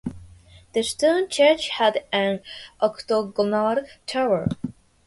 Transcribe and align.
The 0.73 0.81
stone 0.81 1.29
church 1.29 1.69
had 1.69 2.03
an 2.11 2.39
octagonal 2.81 3.83
tower. 4.07 4.47